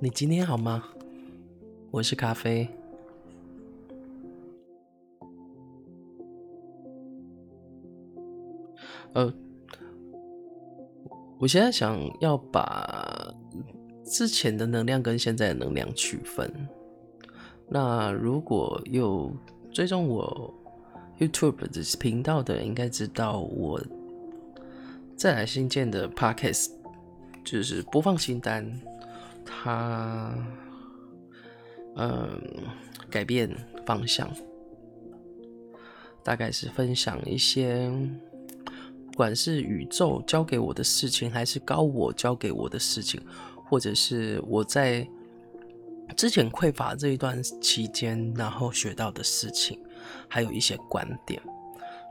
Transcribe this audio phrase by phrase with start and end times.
[0.00, 0.84] 你今天好吗？
[1.90, 2.68] 我是咖啡。
[9.14, 9.34] 呃，
[11.40, 13.34] 我现在想要把
[14.04, 16.48] 之前的能量跟现在的能量区分。
[17.68, 19.32] 那如果有
[19.72, 20.54] 追踪我
[21.18, 23.82] YouTube 的频道的，应该知道我
[25.16, 26.70] 再来新建的 Podcast
[27.44, 28.80] 就是播放清单。
[29.48, 30.34] 他，
[31.96, 32.38] 嗯，
[33.10, 33.50] 改变
[33.86, 34.30] 方向，
[36.22, 37.90] 大概是分享一些，
[39.10, 43.20] 不管是宇宙交给我的事情，还是高我交给我的事情，
[43.64, 45.08] 或者是我在
[46.14, 49.80] 之前匮乏这一段期间，然后学到的事情，
[50.28, 51.40] 还有一些观点，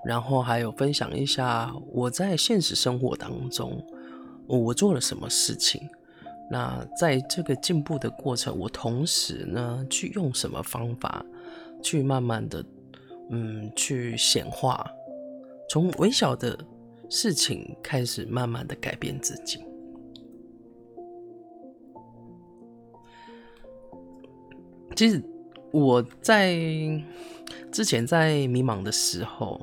[0.04, 3.86] 然后还有分享一下我在现实生活当中，
[4.48, 5.88] 我做了什么事情。
[6.50, 11.26] 那在这个进步的过程，我同时呢，去用什么方法，
[11.84, 12.64] 去慢慢的，
[13.30, 14.90] 嗯，去显化，
[15.70, 16.58] 从微小的
[17.10, 19.60] 事情开始，慢慢的改变自己。
[24.96, 25.22] 其实
[25.72, 26.56] 我在
[27.72, 29.60] 之前在迷茫的时候，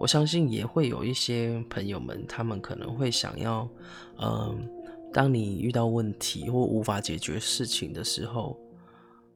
[0.00, 3.68] 我相信也会有一些朋友们，他们可能会想要，
[4.20, 4.68] 嗯。
[5.12, 8.58] 当你遇到问题或无法解决事情的时候，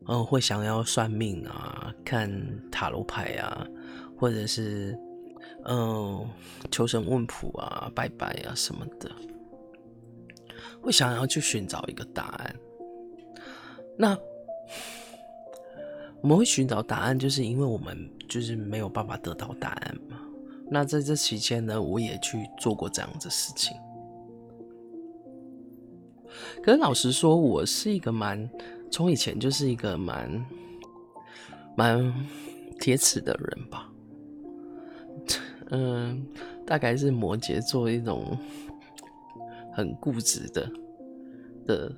[0.06, 2.31] 嗯，会想要算命啊，看
[2.70, 3.67] 塔罗牌啊，
[4.17, 4.98] 或者是
[5.64, 6.29] 嗯，
[6.70, 9.11] 求神问卜啊，拜拜啊什么的，
[10.81, 12.57] 会想要去寻找一个答案。
[13.97, 14.19] 那
[16.20, 20.20] 我们会寻找答案，就是因为我们就是没有办法得到答案嘛。
[20.70, 23.77] 那在这期间呢，我也去做过这样子的事情。
[26.62, 28.48] 可是老实说，我是一个蛮
[28.91, 30.47] 从以前就是一个蛮
[31.77, 32.14] 蛮
[32.79, 33.89] 铁齿的人吧。
[35.70, 36.27] 嗯，
[36.67, 38.36] 大概是摩羯座一种
[39.73, 40.70] 很固执的
[41.67, 41.92] 的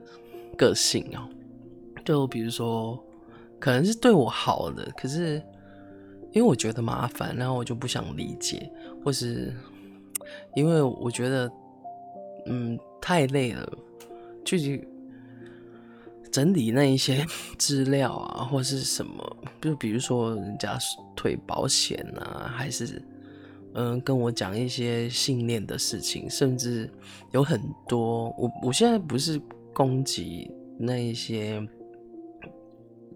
[0.57, 1.29] 个性哦。
[2.05, 3.03] 就比如说，
[3.59, 5.43] 可能是对我好的，可是
[6.33, 8.71] 因为我觉得麻烦，然后我就不想理解，
[9.03, 9.53] 或是
[10.55, 11.51] 因为我觉得
[12.47, 13.69] 嗯太累了。
[14.45, 14.85] 具体
[16.31, 17.25] 整理那一些
[17.59, 20.79] 资料啊，或是什么，就比如说人家
[21.15, 23.03] 退保险啊，还是
[23.75, 26.91] 嗯跟我讲一些信念的事情，甚至
[27.33, 29.41] 有很多我我现在不是
[29.73, 31.65] 攻击那一些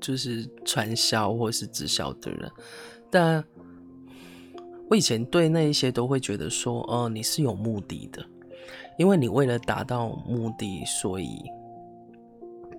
[0.00, 2.50] 就是传销或是直销的人，
[3.10, 3.44] 但
[4.88, 8.24] 我以前对那一些都会觉得说，哦，你是有目的的。
[8.98, 11.40] 因为你为了达到目的，所以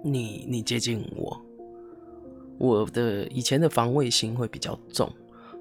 [0.03, 1.41] 你你接近我，
[2.57, 5.09] 我的以前的防卫心会比较重。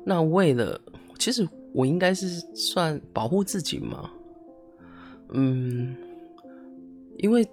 [0.04, 0.80] 那为了，
[1.18, 4.10] 其实我应该是算保护自己嘛，
[5.30, 5.97] 嗯，
[7.18, 7.48] 因为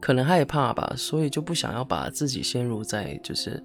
[0.00, 3.62] 可能害怕吧，所以就不想要把自己陷入在就是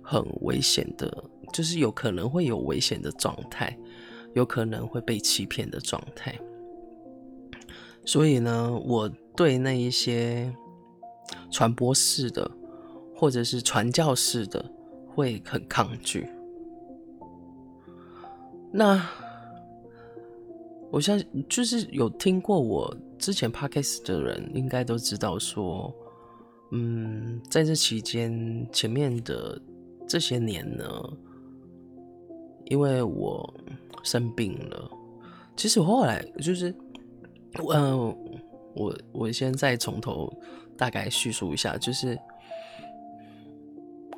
[0.00, 3.76] 很危险的，就是有可能会有危险的状态，
[4.34, 6.38] 有可能会被欺骗的状态。
[8.04, 10.52] 所以呢，我对那一些
[11.50, 12.50] 传播式的
[13.14, 14.64] 或者是传教式的
[15.06, 16.28] 会很抗拒。
[18.72, 19.08] 那
[20.90, 25.94] 我相信，就是有听过我之前 podcast 的人，应该都知道说，
[26.72, 29.60] 嗯，在这期间前面的
[30.08, 30.84] 这些年呢，
[32.64, 33.54] 因为我
[34.02, 34.90] 生病了，
[35.56, 36.74] 其实我后来就是。
[37.72, 38.16] 嗯，
[38.74, 40.32] 我我先再从头
[40.76, 42.18] 大概叙述一下，就是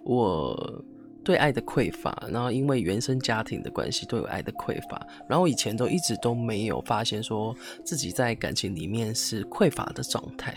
[0.05, 0.85] 我
[1.25, 7.55] 对爱的匮乏，然后因为原生家庭的关系，对我爱的匮乏，然后以前都一直都没有发现说
[7.85, 10.55] 自己在感情里面是匮乏的状态，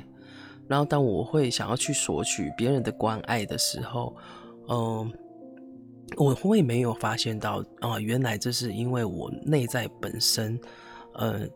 [0.68, 4.15] 然后当我会想要去索取别人的关爱的时候，
[4.69, 5.12] 嗯，
[6.18, 10.59] 我会没有发现到啊，原来这是因为我内在本身，
[11.19, 11.50] 嗯。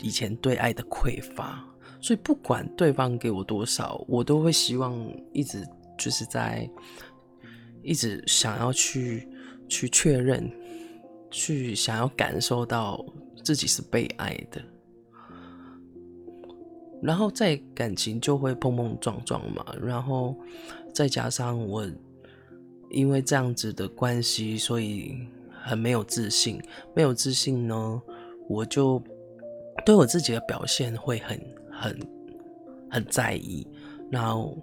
[0.00, 1.64] 以前对爱的匮乏，
[2.00, 4.96] 所以不管对方给我多少，我都会希望
[5.32, 5.66] 一直
[5.98, 6.70] 就是在
[7.82, 9.28] 一直想要去
[9.68, 10.48] 去确认，
[11.32, 13.04] 去想要感受到
[13.42, 14.62] 自己是被爱的，
[17.02, 20.36] 然后在感情就会碰碰撞撞嘛，然后
[20.94, 21.84] 再加上我
[22.90, 26.62] 因为这样子的关系，所以很没有自信，
[26.94, 28.00] 没有自信呢，
[28.48, 29.02] 我就。
[29.84, 31.40] 对我自己的表现会很
[31.70, 31.98] 很
[32.90, 33.66] 很在意，
[34.10, 34.56] 然后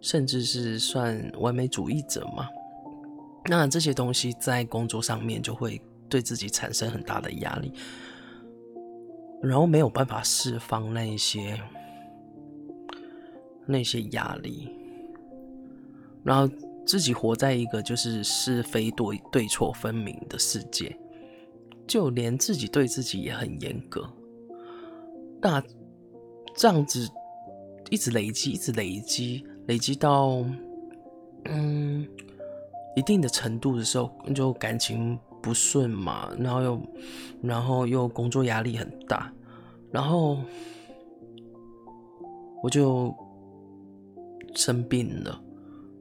[0.00, 2.48] 甚至是算完美主义者嘛。
[3.46, 7.72] 那这些东西在工作上面就会对自己产生很大的压力，
[9.42, 11.60] 然后没有办法释放那一些
[13.66, 14.68] 那些压力，
[16.24, 16.52] 然后
[16.86, 20.96] 自己活在一个就是是非对对错分明的世界，
[21.86, 24.08] 就连自己对自己也很严格。
[25.42, 25.62] 那
[26.56, 27.06] 这样子
[27.90, 30.42] 一直累积，一直累积，累积到
[31.44, 32.08] 嗯。
[32.94, 36.82] 一定的程度的时候，就感情不顺嘛，然后又，
[37.40, 39.32] 然后又工作压力很大，
[39.90, 40.36] 然后
[42.62, 43.14] 我就
[44.54, 45.42] 生病了，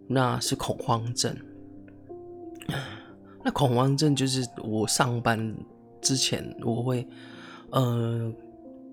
[0.05, 1.33] 那是恐慌症。
[3.41, 5.55] 那恐慌症就是我上班
[6.01, 7.07] 之前我会，
[7.69, 8.29] 呃，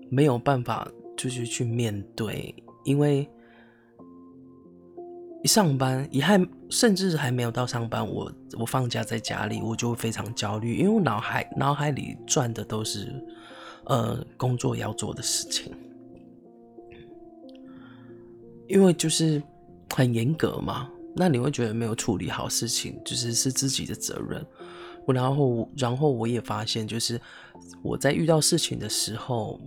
[0.09, 2.53] 没有办法就是去面对，
[2.83, 3.29] 因为。
[5.41, 6.37] 一上班，一还
[6.69, 8.29] 甚至还没有到上班，我
[8.59, 13.07] 我放假在家里，我就非常焦虑，因为我脑海脑海里转的都是，
[13.85, 15.71] 呃，工作要做的事情，
[18.67, 19.41] 因为就是
[19.95, 24.45] 很严格嘛，那你会觉得没有处理好事情，就是是自己的责任。
[25.07, 27.17] 然后然后我也发现，就是
[27.81, 29.57] 我在遇到事情的时候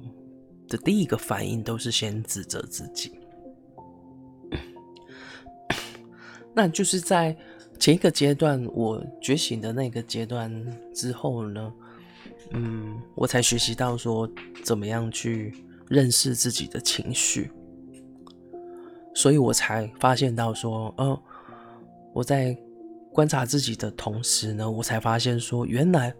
[0.72, 3.12] 的第一个反应都是先指责自己。
[6.54, 7.36] 那就是在
[7.78, 10.50] 前一个阶段，我觉醒的那个阶段
[10.94, 11.72] 之后呢，
[12.52, 14.26] 嗯，我才学习到说
[14.64, 15.54] 怎么样去
[15.88, 17.50] 认识自己的情绪，
[19.14, 21.20] 所以我才发现到说，哦，
[22.14, 22.56] 我在
[23.12, 26.14] 观察自己的同时呢，我才发现说，原来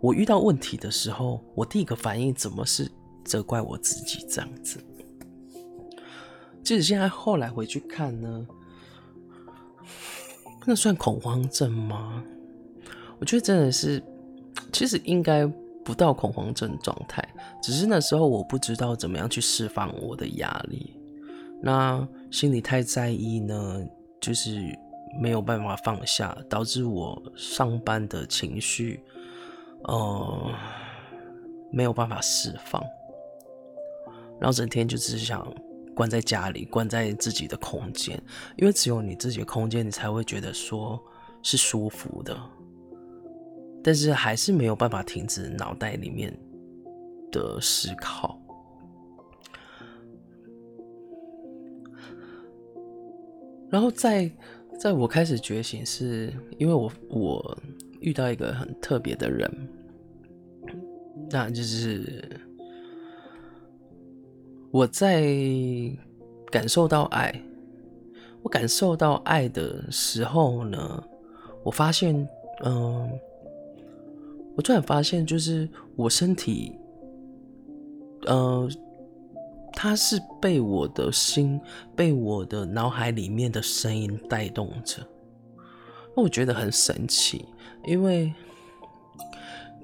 [0.00, 2.90] 我遇到问题的时候，我第一个反应怎么是
[3.26, 4.78] 责怪我自己这样子？
[6.62, 8.46] 即使现在后来回去看呢。
[10.68, 12.24] 那算恐慌症吗？
[13.20, 14.02] 我觉得真的是，
[14.72, 15.46] 其实应该
[15.84, 17.24] 不到恐慌症状态，
[17.62, 20.92] 只是那时候我不知道怎么样去释放我的压力，
[21.62, 23.86] 那心里太在意呢，
[24.20, 24.76] 就是
[25.20, 29.00] 没有办法放下，导致我上班的情绪，
[29.84, 30.52] 呃，
[31.70, 32.82] 没有办法释放，
[34.40, 35.46] 然后整天就只是想。
[35.94, 38.22] 关在家里，关在自己的空间，
[38.58, 41.02] 因为只有你自己的空间，你才会觉得说
[41.42, 42.38] 是舒服的。
[43.82, 46.38] 但是还是没有办法停止脑袋里面
[47.32, 48.38] 的思考。
[53.70, 54.30] 然后在
[54.78, 57.58] 在我开始觉醒，是因为我我
[58.00, 59.50] 遇到一个很特别的人，
[61.30, 62.38] 那就是。
[64.76, 65.22] 我在
[66.50, 67.34] 感受到爱，
[68.42, 71.02] 我感受到爱的时候呢，
[71.64, 72.14] 我发现，
[72.62, 73.10] 嗯、
[74.54, 76.78] 我突然发现，就是我身体，
[78.26, 78.68] 呃，
[79.72, 81.58] 它是被我的心，
[81.94, 85.02] 被我的脑海里面的声音带动着，
[86.14, 87.46] 那我觉得很神奇，
[87.86, 88.30] 因为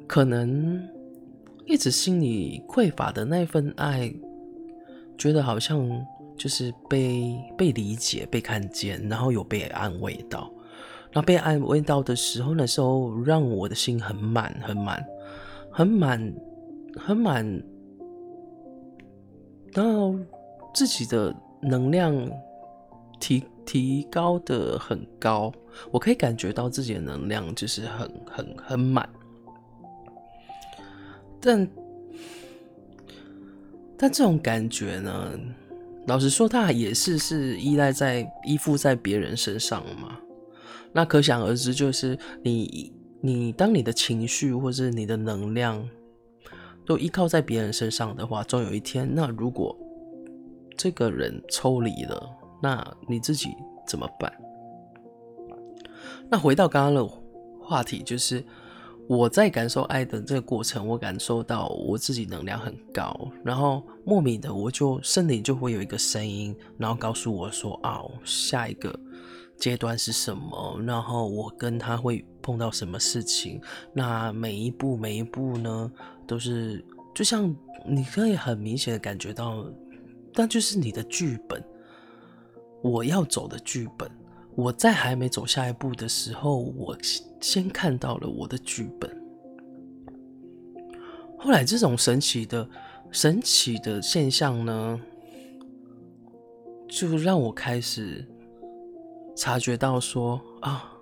[0.07, 0.87] 可能
[1.65, 4.15] 一直心里匮乏的那份爱。
[5.23, 5.89] 觉得好像
[6.37, 10.51] 就是被被理解、被看见，然后有被安慰到。
[11.13, 15.05] 那被安慰到的时候，那时候让我的心很满、很满、
[15.71, 16.35] 很满、
[16.97, 17.63] 很满，
[19.73, 20.17] 然后
[20.75, 22.13] 自己的能量
[23.21, 25.53] 提提高的很高，
[25.93, 29.09] 我可以感觉到自己的能量就是很很很满，
[31.41, 31.71] 但。
[34.03, 35.31] 但这种感觉呢，
[36.09, 40.19] 老实说，它也是是依赖在依附在别人身上嘛。
[40.93, 45.89] 那可想而知，就是你你当你的情绪或是你的能量
[46.85, 49.79] 都依靠在别人身上的话，总有一天，那如果
[50.77, 52.29] 这个人抽离了，
[52.61, 53.51] 那你自己
[53.87, 54.33] 怎么办？
[56.29, 57.09] 那回到刚刚的
[57.61, 58.45] 话题，就是。
[59.15, 68.99] 我在感受爱的这个过程，我感受到我自己能量很高，然后莫名的我就身体就会有一个声音，然后告诉我说：“啊，下一个
[69.59, 70.81] 阶段是什么？
[70.87, 73.61] 然后我跟他会碰到什么事情？
[73.93, 75.93] 那每一步每一步呢，
[76.27, 76.83] 都是
[77.15, 77.55] 就像
[77.87, 79.63] 你可以很明显的感觉到，
[80.33, 81.63] 那就是你的剧本，
[82.83, 84.11] 我要走的剧本。”
[84.55, 86.97] 我在还没走下一步的时候，我
[87.41, 89.11] 先看到了我的剧本。
[91.39, 92.69] 后来这种神奇的、
[93.11, 95.01] 神奇的现象呢，
[96.89, 98.25] 就让我开始
[99.35, 100.93] 察觉到说啊，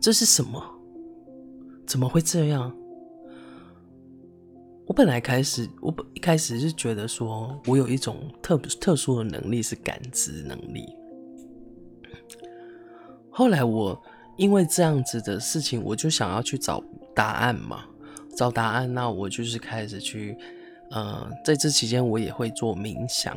[0.00, 0.62] 这是什么？
[1.86, 2.74] 怎么会这样？
[4.84, 10.86] 我本来开始，我本一开始是觉得说我有一种特特殊的能力是感知能力。
[13.38, 13.96] 后来我
[14.36, 16.82] 因为这样子的事情，我就想要去找
[17.14, 17.84] 答案嘛，
[18.36, 18.92] 找答案。
[18.92, 20.36] 那我就是开始去，
[20.90, 23.36] 呃，在这期间我也会做冥想，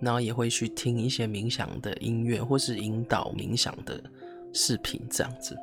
[0.00, 4.02] 然后也会去听一些冥想的音乐，或是引导冥想的
[4.54, 5.54] 视频这样子，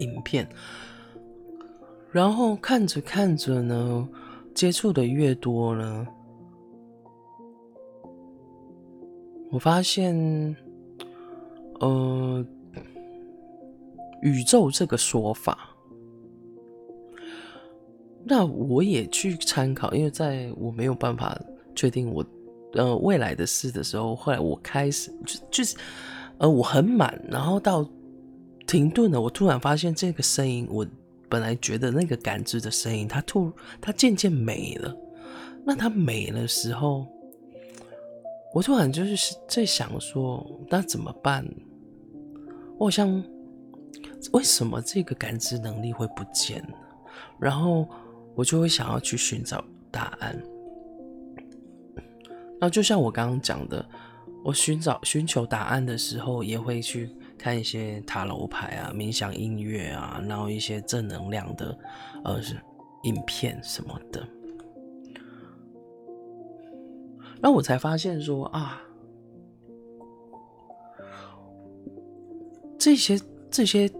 [0.00, 0.46] 影片。
[2.12, 4.06] 然后看着看着呢，
[4.54, 6.06] 接触的越多呢，
[9.50, 10.54] 我发现，
[11.84, 12.46] 呃，
[14.22, 15.68] 宇宙这个说法，
[18.24, 21.38] 那我也去参考，因为在我没有办法
[21.74, 22.24] 确定我
[22.72, 25.76] 呃未来的事的时候，后来我开始就就是
[26.38, 27.86] 呃我很满，然后到
[28.66, 30.86] 停顿了，我突然发现这个声音我。
[31.26, 33.50] 本来觉得那个感知的声音，它突
[33.80, 34.94] 它渐渐没了。
[35.64, 37.08] 那它没了时候，
[38.52, 41.44] 我突然就是在想说，那怎么办？
[42.78, 43.22] 我好像
[44.32, 46.62] 为什么这个感知能力会不见？
[47.38, 47.88] 然后
[48.34, 50.40] 我就会想要去寻找答案。
[52.60, 53.84] 那就像我刚刚讲的，
[54.44, 57.10] 我寻找寻求答案的时候，也会去。
[57.36, 61.78] 看一些塔罗牌啊、冥想音乐啊，然后一些正能量的
[62.24, 62.40] 呃
[63.02, 64.26] 影片什么的，
[67.42, 68.80] 然后我才发现说啊，
[72.84, 73.18] 这些
[73.50, 73.90] 这些，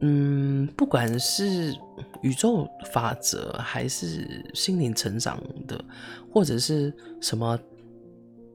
[0.00, 1.76] 嗯，不管是
[2.22, 5.84] 宇宙法则，还是心灵成长的，
[6.32, 6.90] 或者是
[7.20, 7.58] 什么。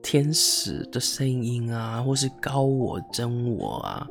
[0.04, 4.10] 天使的声音啊，或是高我、真我啊，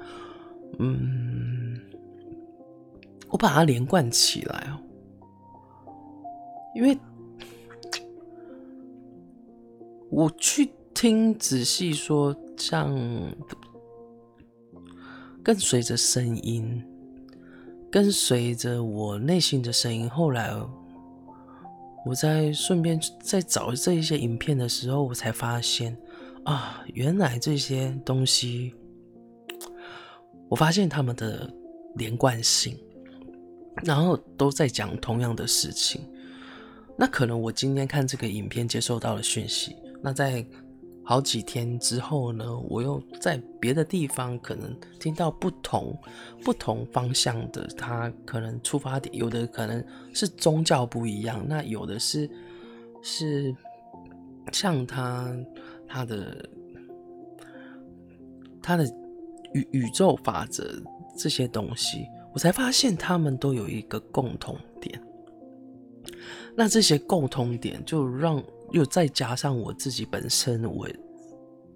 [0.79, 1.77] 嗯，
[3.29, 4.79] 我把它连贯起来哦，
[6.77, 6.97] 因为
[10.11, 12.95] 我去听仔细说，像
[15.43, 16.83] 跟随着声音，
[17.91, 20.55] 跟随着我内心的声音，后来。
[22.03, 25.95] 我在顺便在找这一些影片的时候，我才发现
[26.45, 28.73] 啊，原来这些东西，
[30.49, 31.47] 我发现他们的
[31.97, 32.75] 连贯性，
[33.85, 36.01] 然后都在讲同样的事情。
[36.97, 40.43] 那可能我今天看这个影片接收到了讯息，那在。
[41.03, 45.99] 好几天之后呢，我又在别的地方可能听到不同
[46.45, 52.31] 不同方向的，他可能出发点有的可能是宗教不一样，那有的是
[53.03, 53.53] 是
[54.53, 55.37] 像他
[55.89, 56.49] 他的
[58.63, 58.85] 他的
[59.55, 60.81] 宇宇宙法则
[61.17, 65.03] 这些东西，我才发现他们都有一个共同点。
[66.55, 68.41] 那这些共同点就让。
[68.71, 70.89] 又再加上我自己本身，我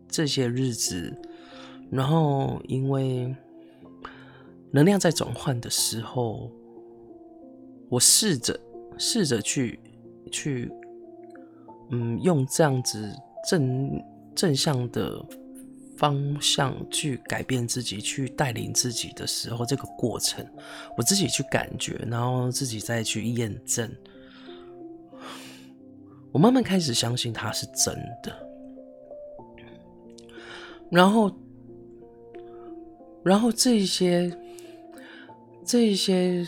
[0.09, 1.13] 这些日子，
[1.91, 3.35] 然后因为
[4.71, 6.51] 能量在转换的时候，
[7.89, 8.59] 我试着
[8.99, 9.81] 试着去
[10.31, 10.71] 去，
[11.91, 13.13] 嗯，用这样子
[13.49, 14.03] 正
[14.35, 15.25] 正向的
[15.97, 20.45] 方向去改变自己，去带领自己的时候，这个过程，
[20.97, 23.91] 我自己去感觉，然后自己再去验证。
[26.35, 28.33] 我慢慢开始相信它是真的，
[30.91, 31.33] 然后，
[33.23, 34.37] 然后这一些
[35.65, 36.45] 这一些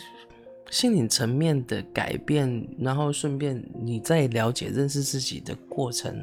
[0.69, 6.13] 心理层面的改变，然后顺便你在了解认识自己的过程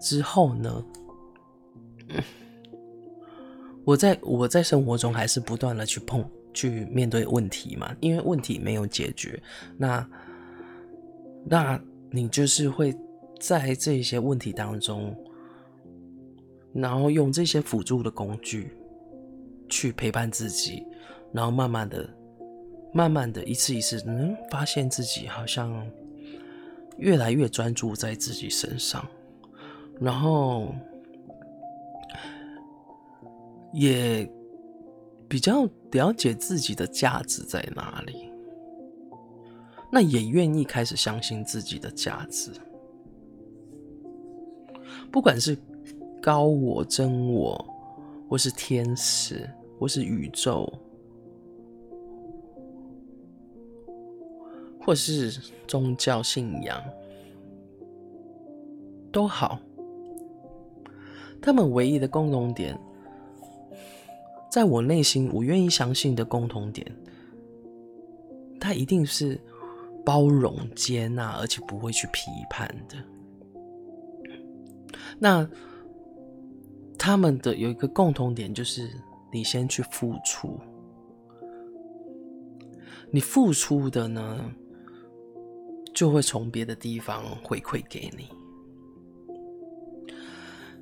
[0.00, 0.82] 之后呢，
[3.84, 6.24] 我在我在生活中还是不断的去碰
[6.54, 9.38] 去面对问题嘛，因为问题没有解决，
[9.76, 10.08] 那
[11.44, 11.78] 那。
[12.10, 12.94] 你就是会
[13.40, 15.14] 在这些问题当中，
[16.72, 18.72] 然后用这些辅助的工具
[19.68, 20.84] 去陪伴自己，
[21.32, 22.08] 然后慢慢的、
[22.92, 25.86] 慢慢的一次一次，嗯，发现自己好像
[26.98, 29.06] 越来越专注在自己身上，
[30.00, 30.74] 然后
[33.72, 34.30] 也
[35.28, 38.30] 比较了解自己的价值在哪里。
[39.96, 42.50] 那也愿意开始相信自己的价值，
[45.10, 45.56] 不管是
[46.20, 47.66] 高我、真我，
[48.28, 49.48] 或是天使，
[49.78, 50.70] 或是宇宙，
[54.78, 55.30] 或是
[55.66, 56.78] 宗教信仰，
[59.10, 59.58] 都好。
[61.40, 62.78] 他们唯一的共同点，
[64.52, 66.86] 在我内心，我愿意相信的共同点，
[68.60, 69.40] 他一定是
[70.06, 72.96] 包容、接纳，而且不会去批判的。
[75.18, 75.48] 那
[76.96, 78.88] 他们的有一个共同点，就是
[79.32, 80.60] 你先去付出，
[83.10, 84.48] 你付出的呢，
[85.92, 88.28] 就会从别的地方回馈给你。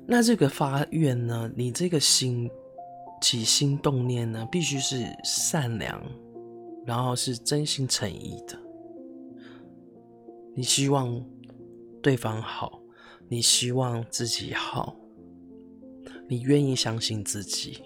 [0.05, 2.47] 那这个发愿呢，你这个心
[3.21, 5.99] 起心动念呢，必须是善良，
[6.85, 8.64] 然后是真心诚意的。
[10.55, 11.23] 你希望
[12.01, 12.81] 对方好，
[13.27, 14.95] 你希望自己好，
[16.27, 17.83] 你愿意相信自己，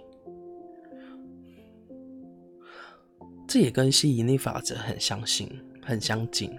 [3.47, 5.49] 这也跟吸引力法则很相信、
[5.81, 6.55] 很相近。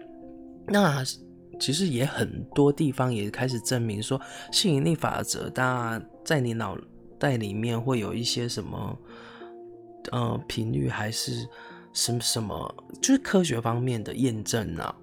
[0.67, 1.03] 那。
[1.59, 4.19] 其实也很多地方也开始证明说，
[4.51, 6.75] 吸引力法则，当然在你脑
[7.19, 8.99] 袋里面会有一些什么，
[10.11, 11.47] 呃，频率还是
[11.93, 14.97] 什么什么，就是科学方面的验证啊，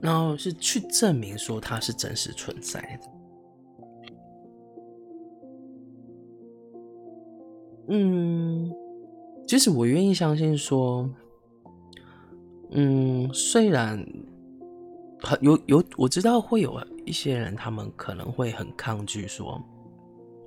[0.00, 3.10] 然后是去证明说它是真实存在的。
[7.88, 8.72] 嗯，
[9.46, 11.08] 其实我愿意相信说，
[12.70, 14.04] 嗯，虽然
[15.20, 15.38] 很。
[15.42, 19.62] 有有，我知道会有一些人，他们可能会很抗拒说，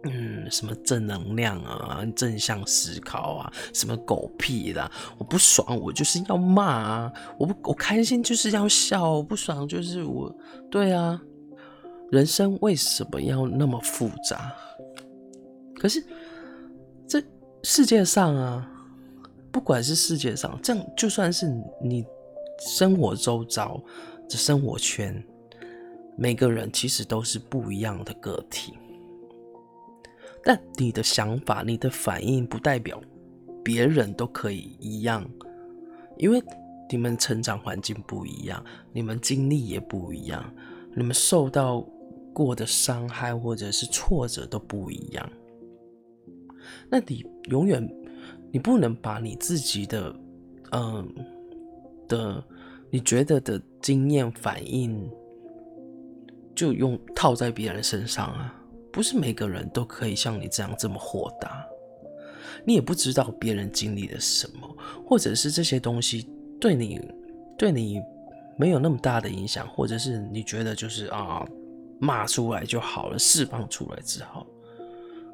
[0.03, 10.33] 嗯，什么正能量啊，正向思考啊，什么狗屁的，我不爽，我就是要骂啊，我不我开心就是要笑，我不爽就是我，
[10.69, 11.21] 对啊，
[12.11, 14.53] 人生为什么要那么复杂？
[15.75, 16.03] 可是
[17.07, 17.21] 这
[17.63, 18.71] 世界上啊，
[19.51, 21.45] 不管是世界上，这样就算是
[21.81, 22.05] 你
[22.59, 23.81] 生活周遭。
[24.31, 25.23] 这生活圈，
[26.15, 28.77] 每个人其实都是不一样的个体，
[30.43, 33.01] 但你的想法、你的反应不代表
[33.63, 35.29] 别人都可以一样，
[36.17, 36.41] 因为
[36.89, 40.43] 你们成长环境不一样，你们经历也不一样，
[40.95, 41.81] 你们受到
[42.33, 45.29] 过的伤害或者是挫折都不一样。
[46.89, 47.87] 那你永远，
[48.51, 50.15] 你不能把你自己的，
[50.71, 51.07] 嗯
[52.07, 52.43] 的。
[52.91, 55.07] 你觉得的经验反应，
[56.55, 58.58] 就用套在别人身上啊？
[58.91, 61.65] 不是每个人都可以像你这样这么豁达。
[62.65, 66.99] 你也不知道别人经历了什么，或者是这些东西对你
[67.57, 68.01] 对你
[68.57, 71.45] 没有那么大的影响，或者是你觉得就是啊
[71.99, 74.45] 骂出来就好了，释放出来之后，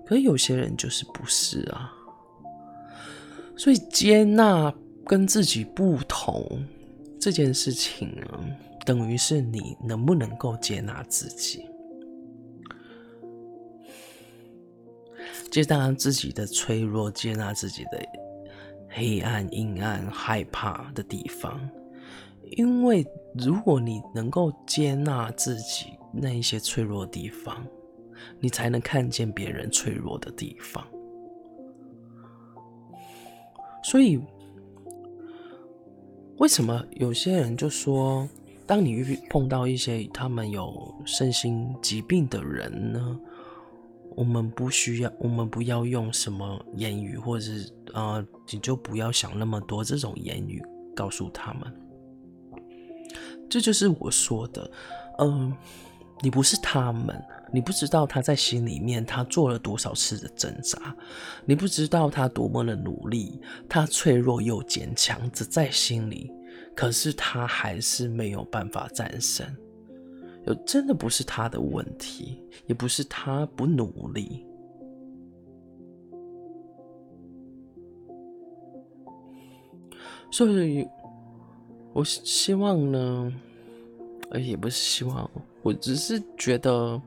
[0.06, 1.92] 可有些人就是不是啊。
[3.58, 4.74] 所以接纳
[5.06, 6.64] 跟自己不同。
[7.18, 8.28] 这件事情呢，
[8.86, 11.66] 等于是你能不能够接纳自己，
[15.56, 17.92] 接纳自己的脆弱，接纳自己的
[18.90, 21.58] 黑暗、阴暗、害怕的地方。
[22.58, 27.66] 因为如果你能够接纳自己那一些脆弱的地方，
[28.42, 30.86] 你才能看见别人脆弱的地方。
[33.82, 34.20] 所以。
[36.38, 38.28] 为什么有些人就说，
[38.68, 43.18] 当你遇碰到一些他们有身心疾病的人呢，
[44.16, 50.64] 我们不需要，我们不要用什么言语，或者是、呃，你就不要想那么多这种言语
[50.96, 51.62] 告诉他们。
[53.50, 54.72] 这就是我说的，
[55.20, 55.56] 嗯、
[56.22, 57.22] 你不是他们。
[57.54, 60.94] 你不知道他在心里面，他做了多少次的挣扎，
[61.46, 66.30] 你不知道他多么的努力，他脆弱又坚强，只在心里，
[66.76, 69.46] 可是他还是没有办法战胜。
[70.46, 74.46] 有真的不是他的问题，也不是他不努力，
[80.32, 80.88] 所以，
[81.94, 83.34] 我希望呢，
[84.30, 85.30] 呃，也不是希望，
[85.62, 87.02] 我只是觉得。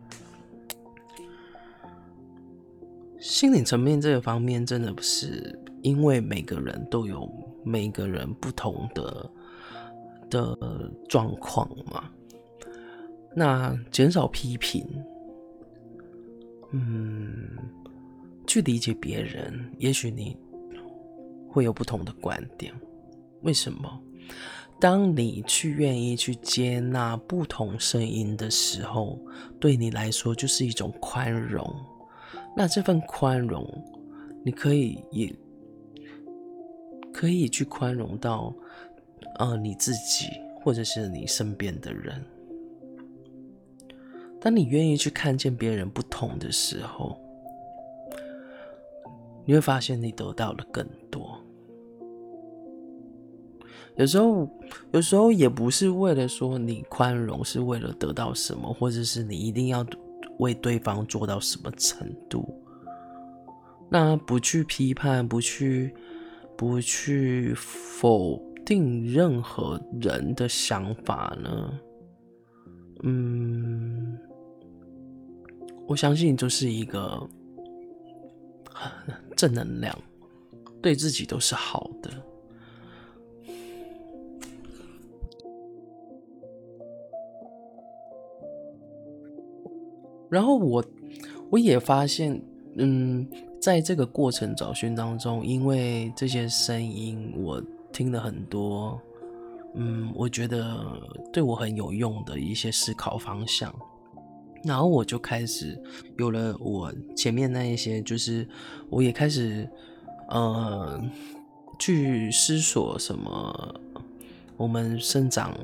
[3.20, 7.28] 心理层面这个方面，真的不是因为每个人都有
[7.64, 9.30] 每个人不同的
[10.30, 12.08] 的状况嘛？
[13.38, 14.84] 那减少批评，
[16.72, 17.56] 嗯，
[18.48, 20.36] 去理解别人，也许你
[21.48, 22.74] 会有不同的观点。
[23.42, 24.02] 为什么？
[24.80, 29.16] 当你去愿意去接纳不同声音的时候，
[29.60, 31.64] 对你来说就是一种宽容。
[32.56, 33.64] 那这份宽容，
[34.44, 35.32] 你可以也
[37.12, 38.52] 可以去宽容到，
[39.38, 40.26] 呃，你自己
[40.60, 42.20] 或者是你身边的人。
[44.40, 47.18] 当你愿意去看见别人不同的时候，
[49.44, 51.38] 你会发现你得到了更多。
[53.96, 54.48] 有时候，
[54.92, 59.84] 有时候也不是为了说你宽容，是为了得到什么，或者是你一定要
[60.38, 62.54] 为对方做到什么程度。
[63.90, 65.92] 那不去批判，不去，
[66.56, 71.80] 不去否定任何人的想法呢？
[73.02, 74.18] 嗯，
[75.88, 77.26] 我相信就是一个
[79.34, 79.98] 正能量，
[80.82, 82.10] 对自己都是好的。
[90.28, 90.84] 然后我
[91.48, 92.38] 我也发现，
[92.76, 93.26] 嗯，
[93.58, 99.00] 在这个过程找寻当中，因为这些声音我听了很多，
[99.74, 100.84] 嗯，我觉得
[101.32, 103.74] 对我很有用的一些思考方向，
[104.68, 105.76] 然后我就开始
[106.18, 108.46] 有了我前面那一些，就是
[108.90, 109.68] 我也开始，
[110.28, 111.02] 呃，
[111.78, 113.80] 去思索什么。
[114.58, 115.56] 我们生长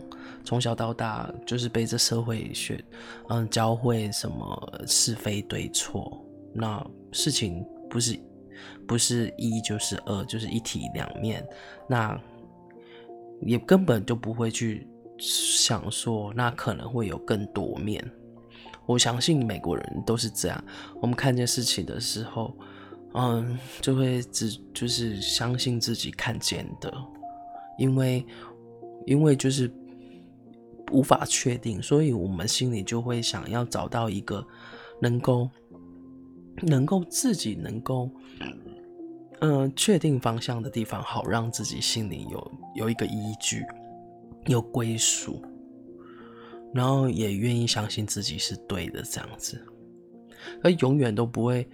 [0.45, 2.81] 从小到大，就是被这社会学，
[3.29, 6.25] 嗯，教会什么是非对错。
[6.53, 8.17] 那事情不是
[8.87, 11.45] 不是一就是二，就是一体两面。
[11.89, 12.17] 那
[13.43, 14.87] 也根本就不会去
[15.19, 18.01] 想说，那可能会有更多面。
[18.87, 20.65] 我相信美国人都是这样。
[21.01, 22.57] 我们看见事情的时候，
[23.15, 26.93] 嗯，就会只就是相信自己看见的，
[27.79, 28.25] 因为。
[29.07, 29.71] 因为就是
[30.91, 34.43] 无法确定，所以我们心里就会想要找到一个
[34.99, 35.51] 能够
[36.63, 38.09] 能够自己能够
[39.41, 43.63] 嗯、确定方向的地方，好让自己心里有有一个依据，
[44.47, 45.43] 有归属，
[46.75, 49.65] 然后也愿意相信自己是对的这样子，
[50.63, 51.67] 而永远都不会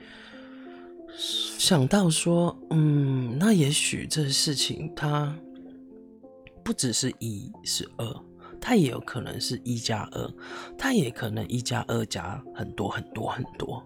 [1.17, 5.35] 想到说，嗯，那也许这事情它。
[6.63, 8.07] 不只是一，是二，
[8.61, 10.35] 它也有可能是一加二，
[10.79, 13.83] 它也可能一加二加很多很多很多。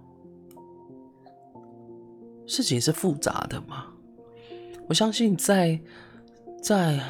[2.46, 3.86] 事情是复杂的嘛？
[4.86, 5.80] 我相信在
[6.60, 7.00] 在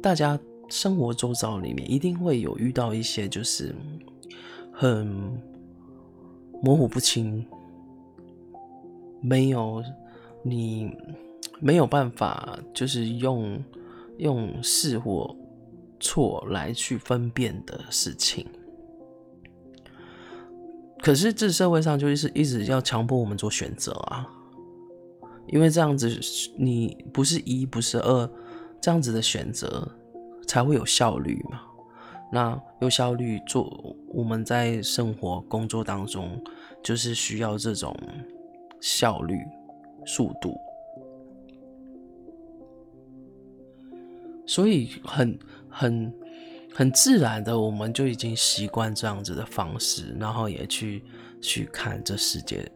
[0.00, 3.74] 大家生活周遭里面，一定会有遇到一些就是
[4.72, 5.06] 很
[6.62, 7.46] 模糊不清，
[9.20, 9.82] 没有
[10.42, 10.90] 你
[11.60, 13.62] 没有办法，就是用。
[14.18, 15.34] 用是或
[15.98, 18.46] 错来去分辨的事情，
[21.02, 24.24] 可是这社会上就是一直要强迫我们做选择啊，
[25.48, 26.08] 因为这样子
[26.56, 28.30] 你不是一不是二，
[28.80, 29.90] 这样子的选择
[30.46, 31.60] 才会有效率嘛。
[32.32, 36.42] 那有效率做我们在生活工作当中
[36.82, 37.96] 就是需要这种
[38.80, 39.38] 效率、
[40.04, 40.56] 速度。
[44.46, 45.38] 所以很
[45.70, 46.14] 很
[46.74, 51.04] 很自然的，我们就已经习惯这样子的方式，然后也去
[51.40, 52.70] 去看这世界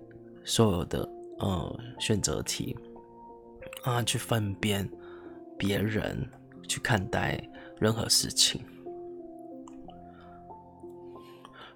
[0.44, 1.08] 所有的
[1.40, 2.76] 呃选择题
[3.82, 4.88] 啊，去分辨
[5.58, 6.26] 别人，
[6.66, 7.38] 去看待
[7.80, 8.60] 任何事情。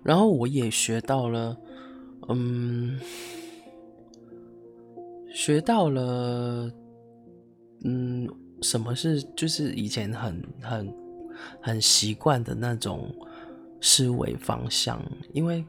[0.03, 1.57] 然后我也学到了，
[2.29, 2.99] 嗯，
[5.33, 6.71] 学到了，
[7.85, 8.29] 嗯。
[8.63, 10.95] 什么是就是以前很很
[11.61, 13.13] 很习惯的那种
[13.81, 15.03] 思维方向？
[15.33, 15.65] 因为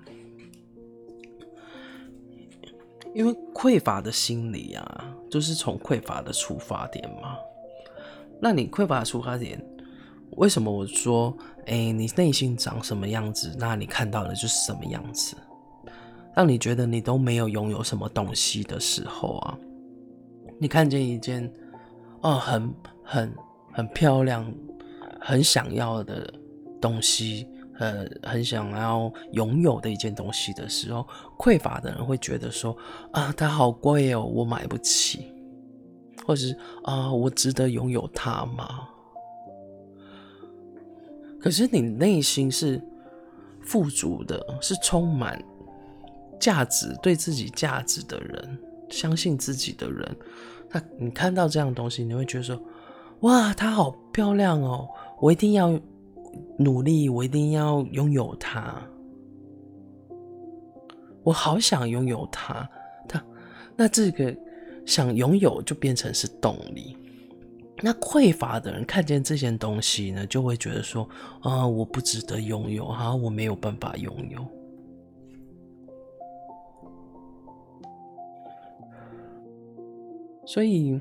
[3.16, 7.36] 因为匮乏的心理啊，就是从匮乏的出发点嘛。
[8.40, 9.60] 那你匮乏的出发点，
[10.38, 15.36] 为什么我说，哎，你内心长什么样子，那你看到的就是什么样子？
[16.36, 19.58] 当你觉得你都没有拥有什么东西的时候啊，
[20.60, 21.52] 你看见一件。
[22.26, 23.36] 哦，很很
[23.74, 24.50] 很漂亮，
[25.20, 26.34] 很想要的
[26.80, 27.46] 东西，
[27.80, 31.06] 呃，很想要拥有的一件东西的时候，
[31.38, 32.74] 匮乏的人会觉得说
[33.12, 35.34] 啊，它好贵哦，我买不起，
[36.26, 38.88] 或者是啊，我值得拥有它吗？
[41.44, 42.82] 可是你内心是
[43.60, 45.44] 富足的，是充满
[46.40, 48.58] 价值、对自己价值的人，
[48.90, 50.16] 相信自己的人。
[50.72, 52.58] 那你看到这样东西，你会觉得说
[53.20, 54.88] ：“哇，它好漂亮哦！
[55.20, 55.78] 我一定要
[56.58, 58.82] 努力，我一定要拥有它。
[61.24, 62.66] 我好想拥有它。
[63.06, 63.22] 它，
[63.76, 64.34] 那这个
[64.86, 66.98] 想拥有就变成是动力。
[67.86, 71.06] 那匮乏的人看见这些东西呢，就会觉得说，
[71.42, 74.48] 啊，我不值得拥有，啊，我没有办法拥有。
[80.46, 80.98] 所以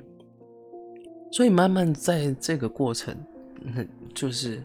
[1.30, 3.16] 所以慢慢在这个过程，
[4.12, 4.60] 就是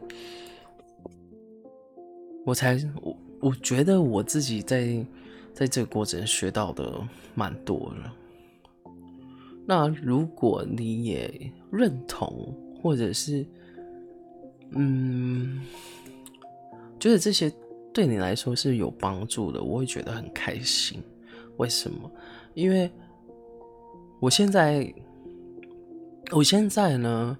[2.43, 5.05] 我才，我我觉得我自己在
[5.53, 6.99] 在这个过程学到的
[7.35, 8.26] 蛮多的。
[9.69, 13.45] 那如果你也认同，或者是
[14.71, 15.61] 嗯，
[16.97, 17.51] 觉得这些
[17.93, 21.03] 对你来说是有帮助的，我会觉得很开心。
[21.57, 22.09] 为什么？
[22.53, 22.89] 因为
[24.21, 24.93] 我现在，
[26.31, 27.37] 我现在呢，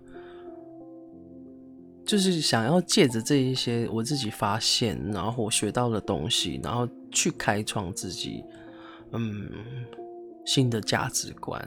[2.06, 8.44] 就是想要借着这一些我自己发现，然后我学到的东西，然后去开创自己，
[9.12, 9.50] 嗯，
[10.46, 11.64] 新的价值观，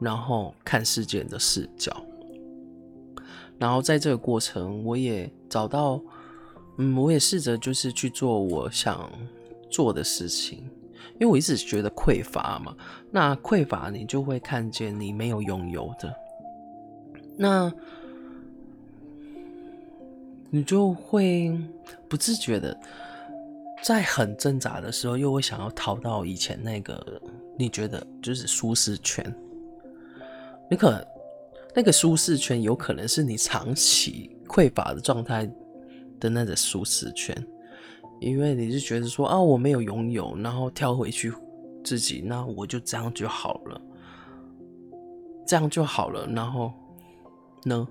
[0.00, 1.94] 然后看世界的视角。
[3.58, 6.00] 然后在这个过程，我也找到，
[6.78, 9.12] 嗯，我也试着就是去做我想
[9.70, 10.58] 做的事情，
[11.14, 12.74] 因为我一直觉得匮乏嘛。
[13.10, 16.14] 那匮乏，你就会看见你没有拥有的，
[17.36, 17.70] 那
[20.48, 21.54] 你就会
[22.08, 22.74] 不自觉的
[23.84, 27.20] 在很挣扎的时候，又会想要逃到以前那个
[27.58, 29.22] 你觉得就是舒适圈，
[30.70, 31.06] 你可。
[31.72, 35.48] 那个舒适圈有可能是你长期匮乏的状态
[36.18, 37.32] 的那个舒适圈，
[38.20, 41.32] 因为你是觉得说啊，我没有拥有，然后跳回去
[41.84, 43.80] 自己，那我就这样就好了，
[45.46, 46.72] 这样就好了，然后
[47.64, 47.86] 呢？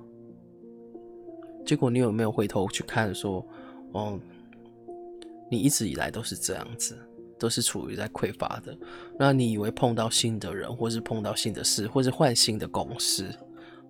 [1.66, 3.42] 结果你有没有回头去看说，
[3.94, 4.20] 哦，
[5.50, 6.98] 你一直以来都是这样子，
[7.40, 8.78] 都是处于在匮乏的，
[9.18, 13.26] 那你以为碰到新的人，或是碰到新的事，或是换新的公司。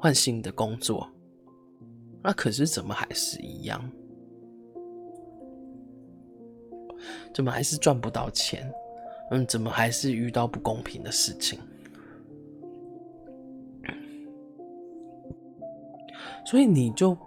[0.02, 1.06] 换新的工作，
[2.24, 3.84] 那可是怎么还是一样？
[7.34, 8.72] 怎么还是赚不到钱？
[9.32, 11.60] 嗯，怎么还是遇到不公平的事情？
[16.46, 17.18] 所以你就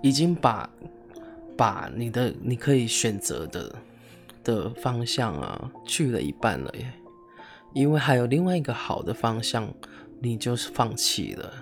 [0.00, 0.70] 已经把
[1.56, 3.74] 把你的你可以选择的
[4.42, 6.92] 的方向啊去了一半了耶，
[7.74, 9.72] 因为还有另外一个好的方向，
[10.20, 11.52] 你就是放弃了。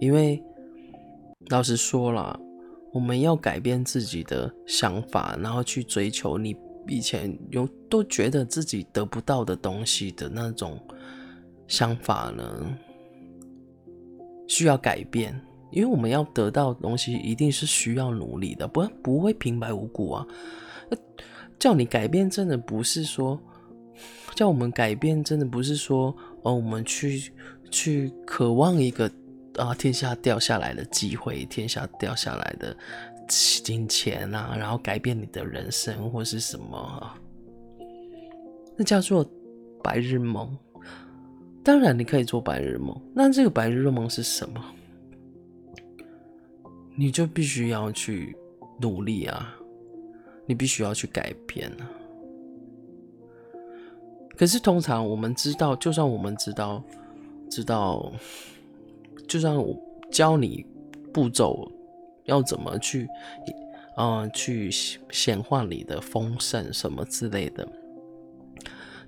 [0.00, 0.42] 因为
[1.48, 2.38] 老实说了，
[2.92, 10.80] 我们要改变自己的想法，然后去追求你以前有都觉得自己得不到的东西的那种
[11.66, 12.76] 想法呢，
[14.46, 15.40] 需要改变。
[15.70, 20.26] 因为我们要得到东西，一定是需要努力的，不然不会平白无故啊。
[21.58, 23.40] 叫你改变，真的不是说
[24.34, 27.32] 叫我们改变，真的不是说哦，我们去
[27.70, 29.10] 去渴望一个。
[29.58, 29.74] 啊！
[29.74, 32.76] 天下掉下来的机会，天下掉下来的
[33.64, 37.18] 金钱啊，然后改变你的人生或是什么啊？
[38.76, 39.28] 那叫做
[39.82, 40.56] 白日梦。
[41.64, 42.96] 当然，你可以做白日梦。
[43.12, 44.64] 那这个白日梦是什么？
[46.94, 48.36] 你就必须要去
[48.80, 49.57] 努力啊！
[50.48, 51.86] 你必须要去改变啊！
[54.34, 56.82] 可是，通常我们知道，就算我们知道，
[57.50, 58.10] 知道。
[59.28, 59.78] 就算我
[60.10, 60.64] 教你
[61.12, 61.70] 步骤
[62.24, 63.06] 要怎么去，
[63.98, 64.70] 嗯、呃，去
[65.10, 67.68] 显化你的丰盛什么之类的，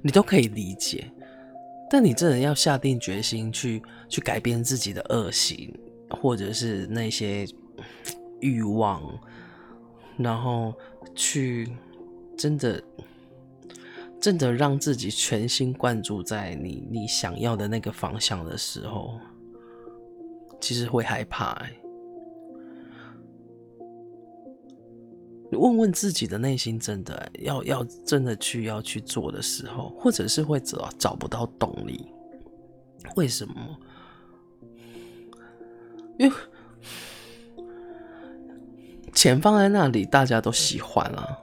[0.03, 1.11] 你都可以理解。
[1.89, 5.75] 但你真的要下定决心去去改变自己的恶习，
[6.11, 7.47] 或者是那些
[8.41, 9.03] 欲望，
[10.23, 10.75] 然后
[11.15, 11.69] 去
[12.37, 12.83] 真的
[14.21, 19.19] 真的让自己全心贯注在你你想要的那个方向的时候。
[20.63, 21.59] 其实会害怕，
[25.51, 32.13] 你问问自己的内心，真的要要真的去要去做的时候，或者是会找找不到动力，
[33.17, 33.55] 为什么？
[36.19, 36.37] 因为
[39.15, 41.39] 钱放在那里，大家都喜欢啊。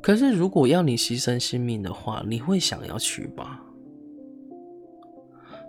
[0.00, 3.60] 可是如果要你牺牲性命的话，你会想要去吧？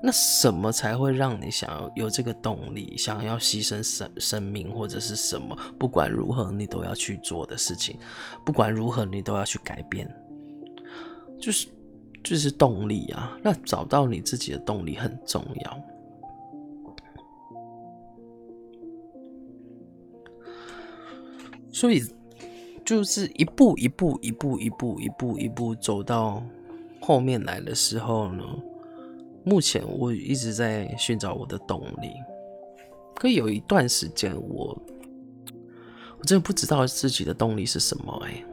[0.04, 5.56] 那什么才会让你想要有这个动力，想要牺牲生生命或者是什么？
[5.78, 8.00] 不管如何，你都要去做的事情，
[8.44, 10.10] 不管如何，你都要去改变，
[11.40, 11.68] 就是
[12.24, 13.38] 就是动力啊。
[13.44, 15.80] 那找到你自己的动力很重要，
[21.82, 22.04] 所以
[22.86, 26.44] 就是一步一步一步一步一步一步走到
[27.00, 28.44] 后面来的时候呢。
[29.44, 32.12] 目前我一直在寻找我的动力，
[33.16, 34.80] 可有一段时间我
[36.20, 38.46] 我真的不知道自己的动力是什么哎。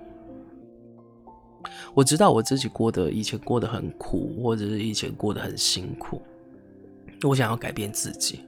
[1.93, 6.23] 我知道我自己过得以前过得很苦，或者是以前过得很辛苦，
[7.25, 8.41] 我想要改变自己。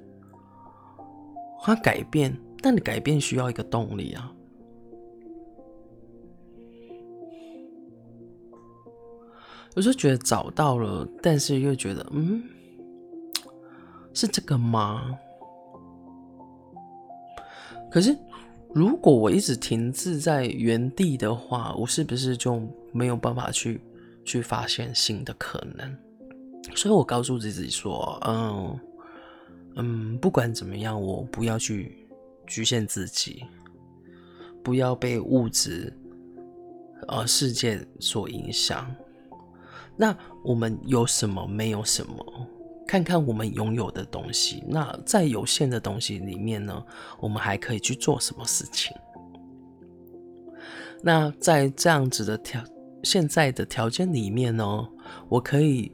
[1.62, 4.32] 他改变，但你改变需要一个动力啊。
[9.76, 12.42] 有时候觉得找到了，但是又觉得，嗯，
[14.12, 15.16] 是这个吗？
[17.90, 18.16] 可是，
[18.74, 23.80] 如果我一直停滞在原地的话，我是不是就没有办法去
[24.24, 25.96] 去发现新的可能？
[26.74, 28.78] 所以我告诉自己说，嗯。
[29.76, 31.96] 嗯，不管怎么样，我不要去
[32.44, 33.44] 局限自己，
[34.64, 35.96] 不要被物质
[37.06, 38.92] 呃世界所影响。
[40.00, 41.46] 那我们有什么？
[41.46, 42.46] 没有什么？
[42.88, 44.64] 看看我们拥有的东西。
[44.66, 46.82] 那在有限的东西里面呢，
[47.20, 48.96] 我们还可以去做什么事情？
[51.02, 52.64] 那在这样子的条
[53.02, 54.88] 现在的条件里面呢，
[55.28, 55.92] 我可以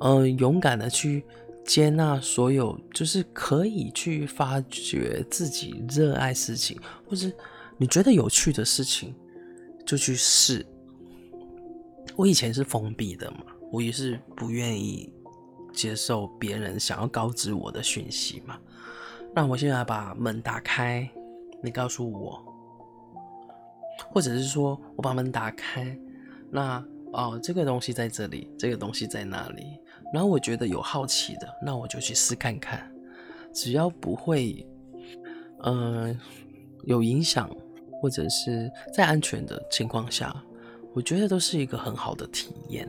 [0.00, 1.24] 呃勇敢的去。
[1.64, 7.30] 接纳所有，就是可以去发掘自己热爱事情，或是
[7.76, 9.14] 你觉得有趣的事情，
[9.84, 10.64] 就去试。
[12.18, 15.08] 我以前是封闭的嘛，我也是不愿意
[15.72, 18.58] 接受别人想要告知我的讯息嘛。
[19.32, 21.08] 那我现在把门打开，
[21.62, 22.42] 你告诉我，
[24.10, 25.96] 或者是说我把门打开，
[26.50, 29.78] 那哦，这个东西在这里，这个东西在那里。
[30.12, 32.92] 然后我觉得有好奇的，那我就去试看看，
[33.54, 34.66] 只要不会，
[35.62, 36.18] 嗯、
[36.82, 37.48] 有影响，
[38.02, 40.34] 或者是在安全的情况下，
[40.94, 42.88] 我觉得都是一个很好的体验。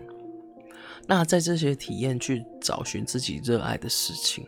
[1.07, 4.45] 那在这些体验去找寻自己热爱的事情，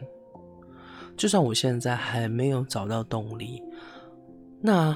[1.18, 3.64] 就算我现在还没有找到动力，
[4.60, 4.96] 那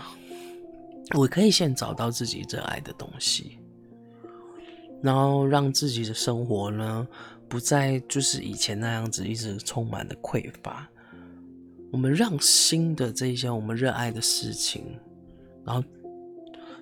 [1.15, 3.57] 我可以先找到自己热爱的东西，
[5.01, 7.07] 然后让自己的生活呢，
[7.47, 10.87] 不再就是以前那样子，一直充满了匮乏。
[11.91, 14.99] 我们让新的这一些我们热爱的事情，
[15.63, 15.83] 然后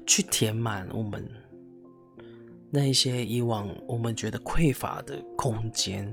[0.05, 1.25] 去填满我们
[2.75, 6.11] 那一些以往我们觉得匮乏的空间，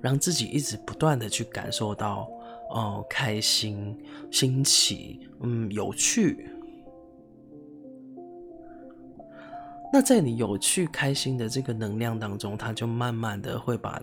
[0.00, 2.28] 让自己一直不断的去感受到，
[2.70, 3.96] 哦，开心、
[4.28, 6.48] 新奇，嗯，有趣。
[9.92, 14.02] 那在你有趣、开心的这个能量当中，它就慢慢的会把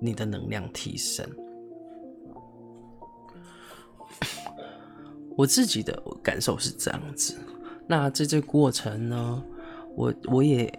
[0.00, 1.28] 你的能量提升。
[5.36, 7.36] 我自己的感受是这样子。
[7.86, 9.44] 那在这过程呢，
[9.94, 10.72] 我我也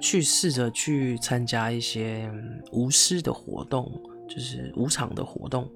[0.00, 2.30] 去试着去参加一些
[2.72, 3.90] 无私的活动，
[4.28, 5.68] 就是无偿的活动，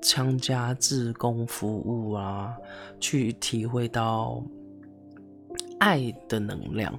[0.00, 2.56] 参加志工服务啊，
[3.00, 4.42] 去体会到
[5.78, 6.96] 爱的能量。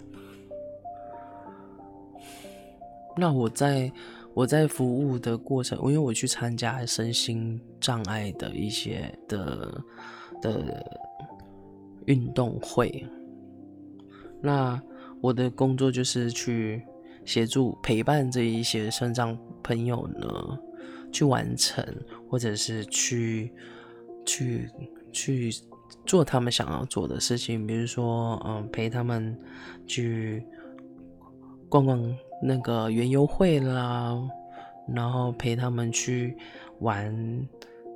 [3.15, 3.91] 那我在
[4.33, 9.83] 我在服务的过程，因为我去参加身心障碍的一些的
[10.41, 10.85] 的
[12.05, 13.03] 运动会，
[14.39, 14.79] 那
[15.21, 16.81] 我的工作就是去
[17.25, 20.59] 协助陪伴这一些肾脏朋友呢，
[21.11, 21.83] 去完成
[22.29, 23.51] 或者是去
[24.25, 24.69] 去
[25.11, 25.51] 去
[26.05, 29.37] 做他们想要做的事情，比如说嗯，陪他们
[29.85, 30.45] 去
[31.69, 32.17] 逛逛。
[32.39, 34.15] 那个园游会啦，
[34.93, 36.37] 然后陪他们去
[36.81, 37.47] 玩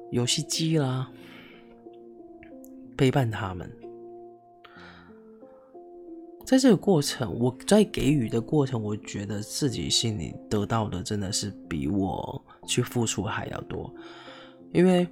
[0.10, 1.08] 游戏机啦，
[2.98, 3.72] 陪伴他们。
[6.46, 13.94] 在这个过程，我在给予的过程，我觉得自己心里得到的真的是比我去付出还要多，
[14.74, 15.08] 因为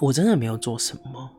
[0.00, 1.30] 我真的没有做什么，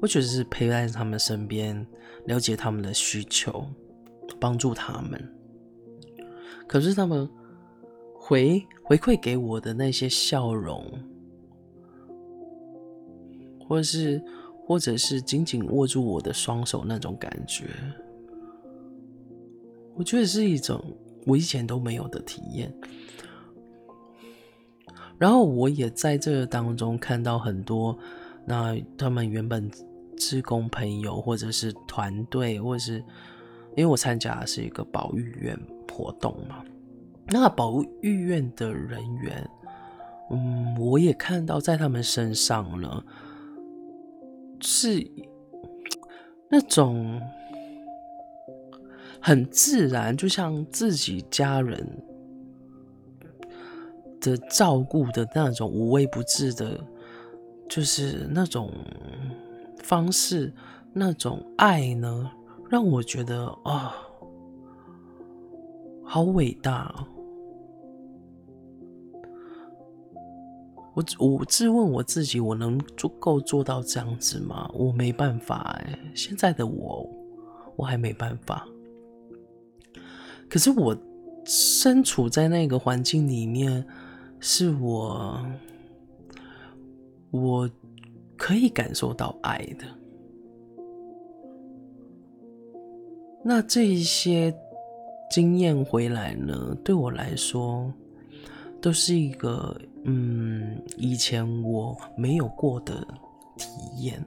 [0.00, 1.86] 我只是陪在他们身边，
[2.26, 3.64] 了解他们的需求。
[4.38, 5.20] 帮助他们，
[6.68, 7.28] 可是他们
[8.14, 10.86] 回回馈给我的那些笑容，
[13.66, 14.22] 或是
[14.68, 17.70] 或者是紧紧握住我的双手那种感觉，
[19.96, 20.78] 我觉得是一种
[21.26, 22.70] 我以前都没有的体验。
[25.18, 27.98] 然后我也在这个当中看到很多，
[28.44, 29.70] 那他们原本
[30.18, 33.02] 志工朋友，或者是团队，或者是。
[33.76, 35.56] 因为我参加的是一个保育院
[35.92, 36.64] 活动嘛，
[37.28, 39.48] 那保育院的人员，
[40.32, 43.04] 嗯，我也看到在他们身上了，
[44.60, 45.10] 是
[46.48, 47.20] 那种
[49.20, 51.86] 很自然，就像自己家人
[54.20, 56.80] 的照顾的那种无微不至的，
[57.68, 58.70] 就是那种
[59.82, 60.52] 方式，
[60.92, 62.30] 那种爱呢。
[62.70, 63.96] 让我觉得啊、
[66.04, 66.94] 好伟大！
[70.98, 71.04] 我
[71.38, 74.68] 我自问我自己，我能足够做到这样子吗？
[74.74, 77.08] 我没办法哎，现在的我，
[77.76, 78.66] 我还没办法。
[80.48, 80.96] 可是我
[81.44, 83.86] 身处在那个环境里面，
[84.40, 85.40] 是我
[87.30, 87.70] 我
[88.36, 89.84] 可以感受到爱的。
[93.44, 94.52] 那这一些
[95.30, 97.92] 经验回来呢，对我来说，
[98.80, 103.06] 都是一个嗯，以前我没有过的
[103.56, 103.68] 体
[104.02, 104.24] 验。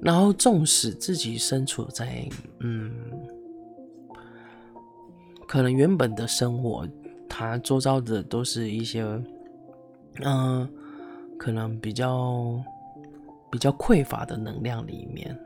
[0.00, 2.28] 然后，纵使自己身处在
[2.58, 2.92] 嗯，
[5.46, 6.84] 可能原本的生活，
[7.28, 9.04] 它周遭的都是一些
[10.22, 10.68] 嗯、
[11.38, 12.60] 可能比较
[13.50, 15.38] 比较匮乏的能量里面。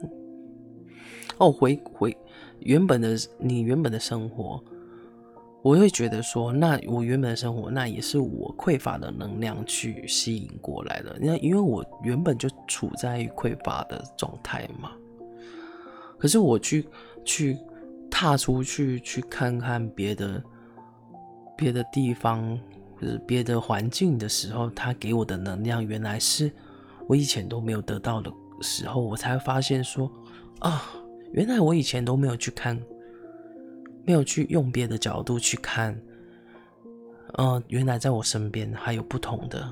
[1.37, 2.17] 哦，回回
[2.61, 4.65] 原本的你原本的生活，
[5.67, 11.19] 我会觉得说，那我原本的生活，那也是我匮乏的能量去吸引过来的。
[11.21, 14.93] 那因为我原本就处在匮乏的状态嘛。
[16.17, 16.89] 可是我去
[17.25, 17.59] 去
[18.09, 20.41] 踏出去去看看别的
[21.57, 22.57] 别的地方，
[22.95, 26.49] 或者别的环境的时候，他给我的能量原来是
[27.09, 30.09] 我以前都没有得到的时候，我才发现说
[30.61, 30.81] 啊。
[31.33, 32.81] 原来我以前都没有去看，
[34.07, 36.01] 没有去用别的角度去看，
[37.39, 39.71] 嗯、原来在我身边还有不同的、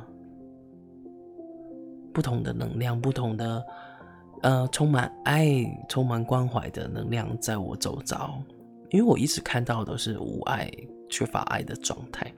[2.13, 3.65] 不同的能量，不同的，
[4.43, 5.47] 呃，充满爱、
[5.89, 8.35] 充满关怀的能量在我周遭。
[8.91, 10.71] 因为我一直看到的都是无爱、
[11.09, 12.35] 缺乏爱的状态，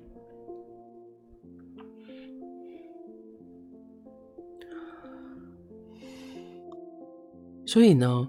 [7.65, 8.29] 所以呢。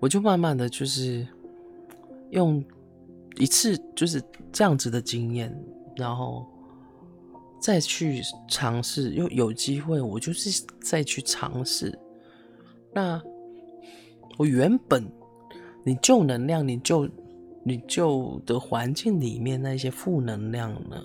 [0.00, 1.24] 我就慢慢的就是
[2.30, 2.60] 用
[3.42, 4.22] 一次就是
[4.52, 5.52] 这样子的经验，
[5.96, 6.46] 然后
[7.60, 11.98] 再去尝试，又有机会，我就是再去尝试。
[12.94, 13.20] 那
[14.38, 15.04] 我原本
[15.84, 17.08] 你旧能量，你就
[17.64, 21.02] 你旧的环境里面那些负能量呢，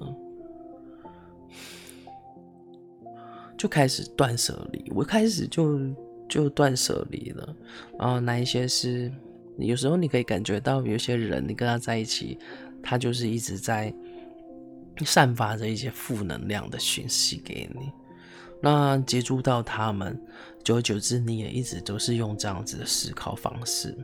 [3.57, 4.91] 就开始断舍离。
[4.95, 5.79] 我开始就。
[6.29, 7.55] 就断舍离了，
[7.97, 9.09] 然后那一些是，
[9.57, 12.37] 有时候你可以感觉到有些人，你跟他在一起，
[12.83, 13.93] 他就是一直在
[15.05, 17.91] 散发着一些负能量的讯息给你。
[18.61, 20.19] 那接触到他们，
[20.63, 23.95] 久而久之，你也一直都是用这样子的思考方式。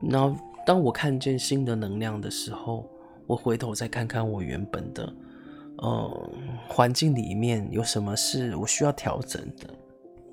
[0.00, 0.36] 然后
[0.66, 2.88] 当我看见新的能量的时候，
[3.26, 5.14] 我回头再看看我原本的，
[5.78, 6.30] 呃，
[6.68, 9.68] 环境里面有什么是我需要调整的。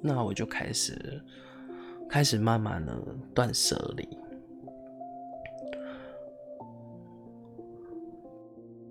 [0.02, 1.22] 那我就开始，
[2.12, 2.94] 开始慢慢的
[3.34, 4.06] 断舍离，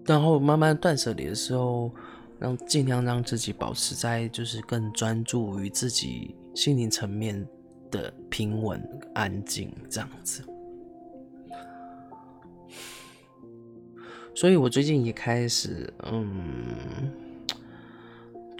[0.06, 1.92] 然后慢慢断舍离的时候，
[2.38, 7.46] 让尽量让自己保持在就是更专注于自己心灵层面
[7.90, 8.82] 的平稳
[9.14, 10.42] 安静这样子。
[14.34, 17.12] 所以我最近也开始，嗯。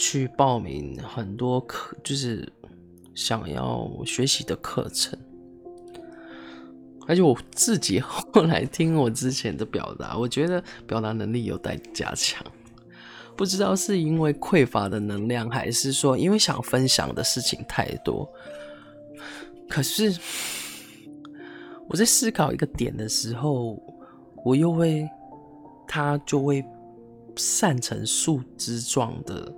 [0.03, 2.51] 去报名很多课，就是
[3.21, 5.19] 想要学习的课程，
[7.07, 12.43] 而且我自己后来听我之前的表达， 我觉得表达能力有待加强。
[13.37, 18.27] 不知道是因为匮乏的能量，还是说因为想分享的事情太多。
[19.69, 20.19] 可是
[21.89, 23.79] 我在思考一个点的时候，
[24.47, 25.07] 我又会，
[25.87, 26.65] 它就会
[27.37, 29.53] 散成树枝状的。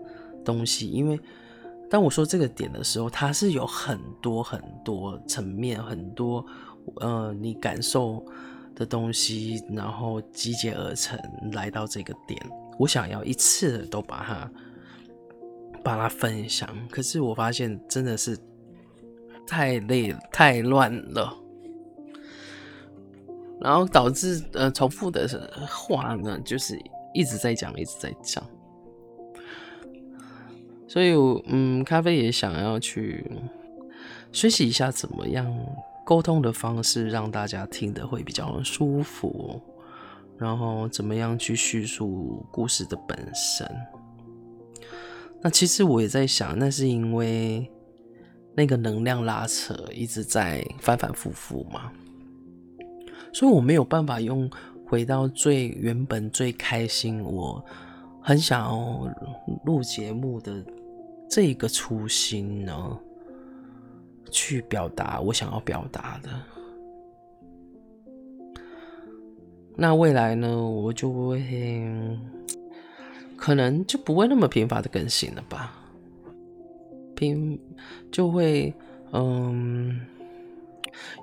[0.44, 1.16] 东西，因为
[1.92, 6.42] 当我说这个点的时候，它是有很多很多层面，很多
[7.02, 8.24] 呃你感受
[8.74, 11.20] 的东西，然后集结而成
[11.52, 12.40] 来到这个点。
[12.78, 14.50] 我想要一次都把它
[15.84, 18.38] 把它分享，可是我发现真的是
[19.46, 21.36] 太累太乱了，
[23.60, 25.28] 然后导致呃重复的
[25.68, 26.82] 话呢，就是
[27.12, 28.42] 一直在讲，一直在讲。
[30.92, 31.14] 所以，
[31.46, 33.24] 嗯，咖啡也想要去
[34.30, 35.50] 学习一下怎么样
[36.04, 39.58] 沟通的方式，让大家听得会比较舒服。
[40.36, 43.66] 然后，怎么样去叙述故事的本身？
[45.40, 47.66] 那其实我也在想，那是因为
[48.54, 51.90] 那个能量拉扯一直在反反复复嘛，
[53.32, 54.50] 所以我没有办法用
[54.84, 57.64] 回到最原本最开心，我
[58.20, 59.08] 很想要
[59.64, 60.62] 录节目的。
[61.34, 62.98] 这个初心呢，
[64.30, 66.28] 去表达我想要表达的。
[69.74, 71.82] 那未来呢，我就会
[73.34, 75.74] 可能就不会那么频繁的更新了吧，
[77.16, 77.58] 频
[78.10, 78.74] 就会
[79.12, 79.98] 嗯，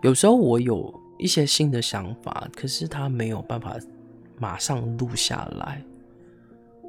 [0.01, 3.77] 有时候我有一些新的想法，可是他没有办法
[4.39, 5.83] 马上录下来，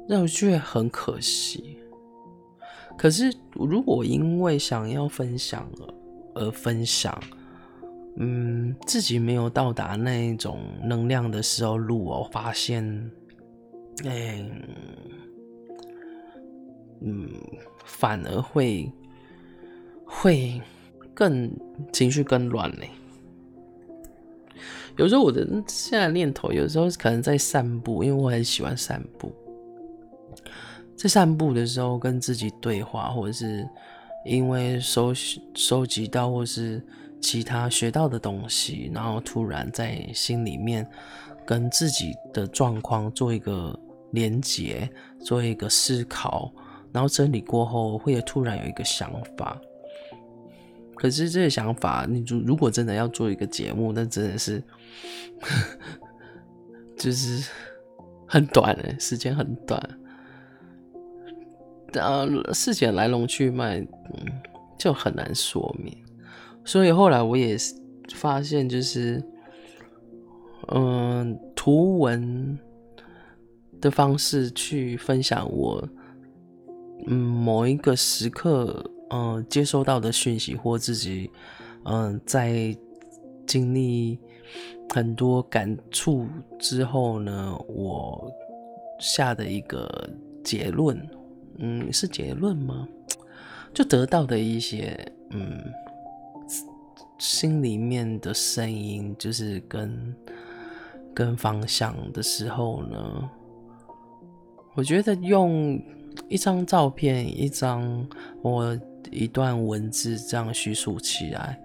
[0.07, 1.77] 那我觉得很可惜。
[3.01, 5.67] 可是如果因为想要分享
[6.35, 7.19] 而分享，
[8.17, 13.11] 嗯，自己没有到达那一种能量的时候录，我发现，
[14.05, 14.45] 哎，
[16.99, 17.27] 嗯，
[17.85, 18.91] 反而会
[20.05, 20.61] 会
[21.11, 21.51] 更
[21.91, 22.85] 情绪更乱呢。
[24.97, 29.33] 有时候我的现在念头，有时候可能在散步，因为我很喜欢散步。
[31.01, 33.67] 在散步的时候跟自己对话，或者是
[34.23, 35.11] 因为收
[35.55, 36.79] 收集到或是
[37.19, 40.87] 其他学到的东西，然后突然在心里面
[41.43, 43.75] 跟自己的状况做一个
[44.11, 44.87] 连结，
[45.19, 46.53] 做一个思考，
[46.91, 49.59] 然后整理过后会突然有一个想法。
[50.93, 54.63] 可是这个想法，你如如果真的要做一个节目，那真的是，
[56.95, 57.49] 就是
[58.27, 59.81] 很短的时间很短，
[61.93, 64.41] 呃，事情来龙去脉，嗯，
[64.77, 65.95] 就很难说明。
[66.63, 67.57] 所以后来我也
[68.13, 69.23] 发现，就是，
[70.67, 72.57] 嗯，图文
[73.79, 75.87] 的方式去分享我，
[77.07, 78.83] 嗯，某一个时刻。
[79.13, 81.29] 嗯、接收到的讯息或自己，
[81.83, 82.73] 嗯、在
[83.45, 84.17] 经历
[84.93, 86.25] 很多感触
[86.57, 88.31] 之后呢，我
[89.01, 90.09] 下的一个
[90.45, 90.97] 结论，
[91.61, 92.87] 嗯，是结论吗？
[93.73, 94.97] 就得到的一些，
[95.29, 95.57] 嗯，
[97.17, 100.15] 心里面的声音，就是跟
[101.13, 103.29] 跟方向的时候呢，
[104.75, 105.81] 我觉得用
[106.27, 108.05] 一张照片，一张
[108.41, 108.77] 我。
[109.09, 111.59] 一段文字这样叙述起来，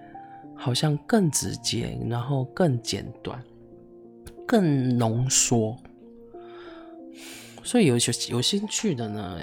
[0.57, 3.41] 好像更直接，然后更简短，
[4.45, 5.77] 更浓缩。
[7.67, 8.01] 所以有有
[8.31, 9.41] 有兴趣的呢，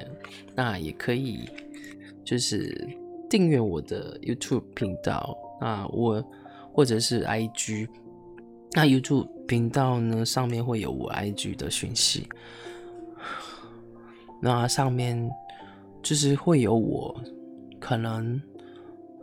[0.55, 1.49] 那也可以
[2.23, 2.87] 就是
[3.29, 6.23] 订阅我的 YouTube 频道啊，我
[6.71, 7.89] 或者是 IG。
[8.71, 12.27] 那 YouTube 频道呢，上面会有我 IG 的讯息，
[14.41, 15.29] 那上面
[16.01, 17.13] 就是会有我。
[17.77, 18.41] 可能，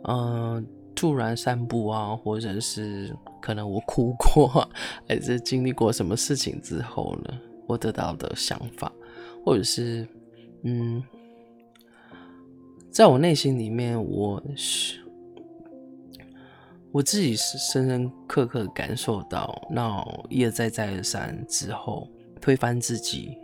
[0.03, 4.69] 嗯、呃，突然散步啊，或者是可能我哭过，
[5.09, 7.33] 还是经历过什么事情之后呢，
[7.71, 8.91] 我得到的想法，
[9.45, 10.05] 或者是，
[10.63, 11.01] 嗯，
[12.89, 14.99] 在我内心里面，我是
[16.91, 22.09] 我自己是深深刻刻感受到，那一而再再而三之后，
[22.41, 23.37] 推翻自己，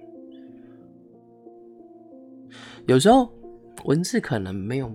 [2.85, 3.31] 有时候
[3.85, 4.93] 文字可能没有。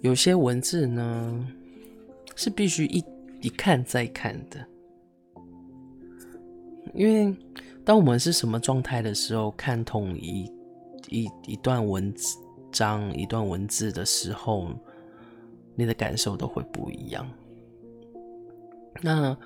[0.00, 1.48] 有些文字呢，
[2.36, 3.04] 是必须一
[3.40, 4.64] 一看再看的，
[6.94, 7.36] 因为
[7.84, 10.50] 当我们是什么状态的时候，看同一
[11.08, 12.36] 一一段文字
[12.70, 14.68] 章、一段文字的时候，
[15.74, 17.28] 你的感受都会不一样。
[19.00, 19.36] 那，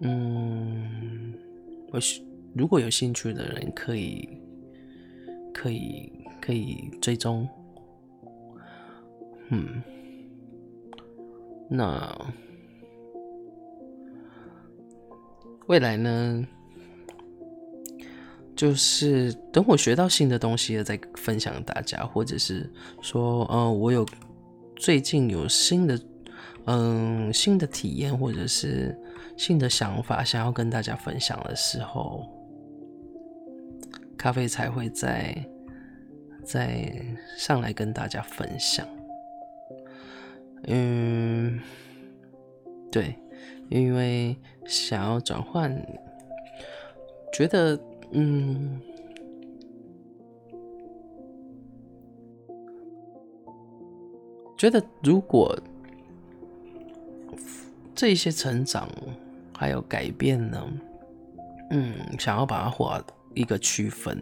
[0.00, 1.34] 嗯，
[1.92, 2.00] 我
[2.54, 4.28] 如果有兴趣的人，可以
[5.52, 7.46] 可以可以追踪。
[9.50, 9.82] 嗯，
[11.68, 12.18] 那
[15.66, 16.46] 未来呢？
[18.56, 22.70] 就是等我学到新的东西了，再分享大家，或者是
[23.02, 24.06] 说，呃，我有
[24.76, 26.00] 最近有新的，
[26.66, 28.96] 嗯，新的体验，或者是
[29.36, 32.24] 新的想法，想要跟大家分享的时候，
[34.16, 35.34] 咖啡才会再
[36.44, 36.94] 再
[37.36, 38.86] 上来跟大家分享。
[40.68, 41.60] 嗯，
[42.92, 43.16] 对，
[43.68, 44.36] 因为
[44.66, 45.74] 想要转换，
[47.32, 47.78] 觉得
[48.12, 48.80] 嗯，
[54.56, 55.58] 觉得如果
[57.94, 58.88] 这些成长
[59.56, 60.66] 还有改变呢，
[61.70, 63.04] 嗯，想要把它画
[63.34, 64.18] 一个区分，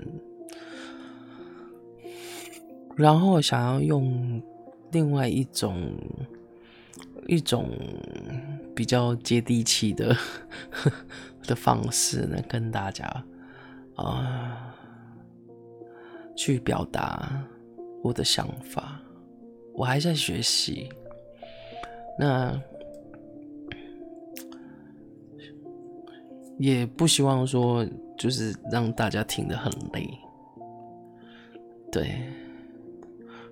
[2.96, 4.42] 然后想要用。
[4.92, 5.96] 另外一种
[7.26, 7.70] 一种
[8.74, 10.16] 比较接地气的
[11.46, 13.06] 的方式呢，跟大家
[13.96, 14.74] 啊、
[16.36, 17.42] 去表达
[18.02, 19.00] 我的想法。
[19.74, 20.90] 我还在学习，
[22.18, 22.60] 那
[26.58, 27.86] 也不希望说
[28.18, 30.08] 就是让大家听得很累。
[31.90, 32.22] 对，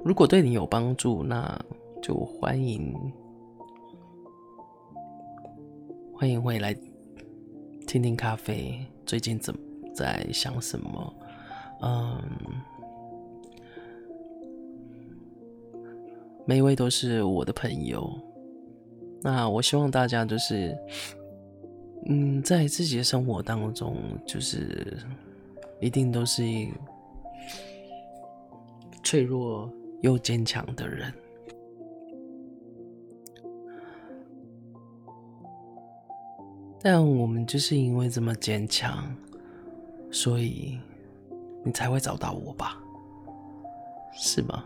[0.04, 1.58] 如果对你有帮助，那
[2.02, 2.94] 就欢迎
[6.20, 6.76] 欢迎回来
[7.86, 9.54] 听听咖啡最近怎
[9.94, 11.14] 在想什么。
[11.80, 12.22] 嗯，
[16.44, 18.12] 每一位都是我的朋友。
[19.22, 20.76] 那我希望大家就是，
[22.04, 23.96] 嗯，在自己的生活当中，
[24.26, 24.98] 就是
[25.80, 26.70] 一定都是一
[29.02, 31.10] 脆弱又坚强的人。
[36.82, 39.04] 但我们就是因为这么坚强，
[40.10, 40.78] 所以。
[41.62, 42.82] 你才会找到我吧？
[44.14, 44.64] 是吗？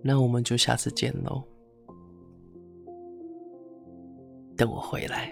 [0.00, 1.42] 那我们就下次见喽。
[4.56, 5.30] 等我回来。